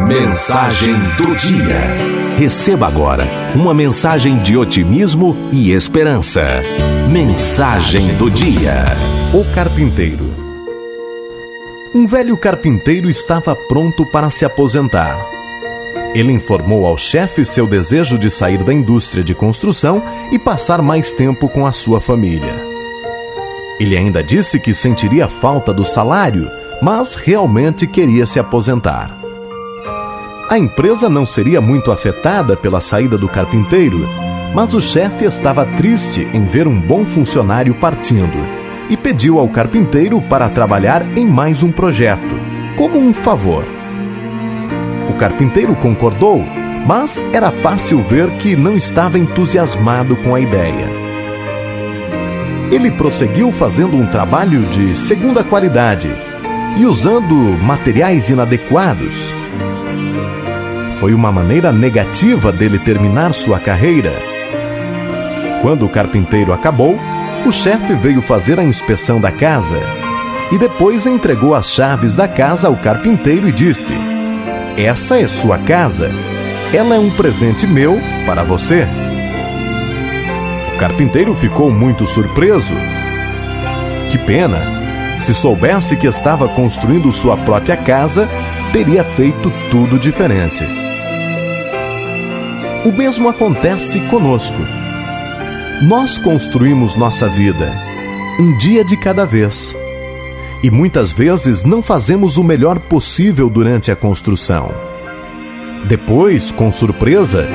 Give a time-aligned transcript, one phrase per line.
[0.00, 1.78] Mensagem do dia.
[2.36, 6.42] Receba agora uma mensagem de otimismo e esperança.
[7.08, 8.84] Mensagem do dia.
[9.32, 10.34] O carpinteiro.
[11.94, 15.16] Um velho carpinteiro estava pronto para se aposentar.
[16.12, 20.02] Ele informou ao chefe seu desejo de sair da indústria de construção
[20.32, 22.54] e passar mais tempo com a sua família.
[23.78, 26.50] Ele ainda disse que sentiria falta do salário,
[26.82, 29.19] mas realmente queria se aposentar.
[30.50, 34.00] A empresa não seria muito afetada pela saída do carpinteiro,
[34.52, 38.36] mas o chefe estava triste em ver um bom funcionário partindo
[38.88, 42.34] e pediu ao carpinteiro para trabalhar em mais um projeto,
[42.76, 43.64] como um favor.
[45.08, 46.44] O carpinteiro concordou,
[46.84, 50.88] mas era fácil ver que não estava entusiasmado com a ideia.
[52.72, 56.10] Ele prosseguiu fazendo um trabalho de segunda qualidade
[56.76, 59.38] e usando materiais inadequados
[61.00, 64.12] foi uma maneira negativa dele terminar sua carreira.
[65.62, 66.98] Quando o carpinteiro acabou,
[67.46, 69.80] o chefe veio fazer a inspeção da casa
[70.52, 73.94] e depois entregou as chaves da casa ao carpinteiro e disse:
[74.76, 76.10] Essa é sua casa.
[76.70, 78.86] Ela é um presente meu para você.
[80.74, 82.74] O carpinteiro ficou muito surpreso.
[84.10, 84.58] Que pena!
[85.18, 88.28] Se soubesse que estava construindo sua própria casa,
[88.72, 90.79] teria feito tudo diferente.
[92.82, 94.56] O mesmo acontece conosco.
[95.82, 97.70] Nós construímos nossa vida,
[98.40, 99.76] um dia de cada vez.
[100.62, 104.74] E muitas vezes não fazemos o melhor possível durante a construção.
[105.84, 107.46] Depois, com surpresa,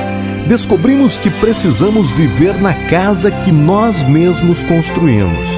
[0.46, 5.48] descobrimos que precisamos viver na casa que nós mesmos construímos.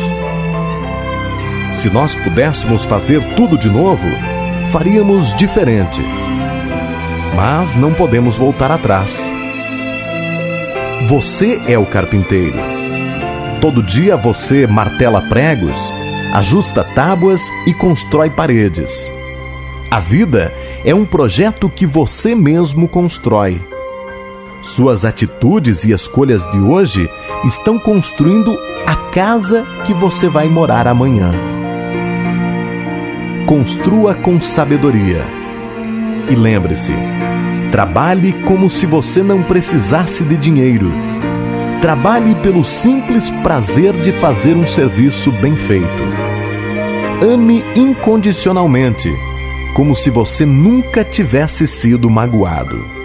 [1.75, 4.09] Se nós pudéssemos fazer tudo de novo,
[4.73, 6.01] faríamos diferente.
[7.37, 9.38] Mas não podemos voltar atrás.
[11.09, 12.59] Você é o carpinteiro.
[13.62, 15.91] Todo dia você martela pregos,
[16.34, 19.10] ajusta tábuas e constrói paredes.
[19.91, 20.53] A vida
[20.84, 23.59] é um projeto que você mesmo constrói.
[24.60, 27.09] Suas atitudes e escolhas de hoje
[27.43, 28.54] estão construindo
[28.87, 31.33] a casa que você vai morar amanhã.
[33.47, 35.25] Construa com sabedoria.
[36.28, 36.93] E lembre-se,
[37.71, 40.91] Trabalhe como se você não precisasse de dinheiro.
[41.83, 46.03] Trabalhe pelo simples prazer de fazer um serviço bem feito.
[47.23, 49.12] Ame incondicionalmente,
[49.75, 52.97] como se você nunca tivesse sido magoado.